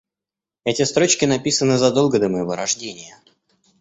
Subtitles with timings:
[0.63, 3.21] Эти строчки написаны задолго до моего рождения.